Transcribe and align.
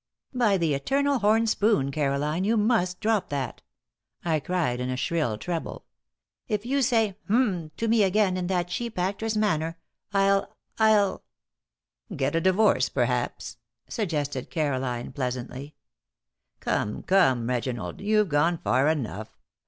"By 0.33 0.57
the 0.57 0.73
eternal 0.73 1.19
horn 1.19 1.45
spoon, 1.45 1.91
Caroline, 1.91 2.43
you 2.43 2.57
must 2.57 2.99
drop 2.99 3.29
that!" 3.29 3.61
I 4.25 4.39
cried, 4.39 4.79
in 4.79 4.89
a 4.89 4.97
shrill 4.97 5.37
treble. 5.37 5.85
"If 6.47 6.65
you 6.65 6.81
say 6.81 7.17
'h'm' 7.29 7.69
to 7.77 7.87
me 7.87 8.01
again 8.01 8.35
in 8.35 8.47
that 8.47 8.69
cheap 8.69 8.97
actor's 8.97 9.37
manner 9.37 9.77
I'll 10.11 10.55
I'll" 10.79 11.21
"Get 12.15 12.35
a 12.35 12.41
divorce, 12.41 12.89
perhaps," 12.89 13.57
suggested 13.87 14.49
Caroline, 14.49 15.11
pleasantly. 15.11 15.75
"Come, 16.61 17.03
come, 17.03 17.45
Reginald, 17.47 18.01
you've 18.01 18.29
gone 18.29 18.57
far 18.57 18.87
enough. 18.87 19.37